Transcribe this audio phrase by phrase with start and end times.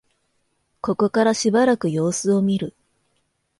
[0.81, 2.73] ここからしばらく様子を見る